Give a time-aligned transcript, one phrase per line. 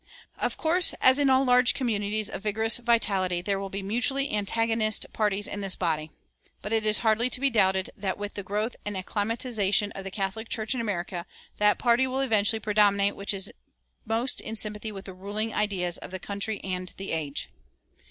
[0.39, 4.31] [396:1] Of course, as in all large communities of vigorous vitality, there will be mutually
[4.33, 6.09] antagonist parties in this body;
[6.63, 10.09] but it is hardly to be doubted that with the growth and acclimatization of the
[10.09, 11.27] Catholic Church in America
[11.59, 13.53] that party will eventually predominate which is
[14.03, 17.49] most in sympathy with the ruling ideas of the country and the age.